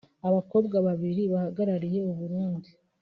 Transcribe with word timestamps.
Abakobwa 0.27 0.77
babiri 0.87 1.23
bahagarariye 1.33 1.99
u 2.11 2.13
Burundi 2.19 2.69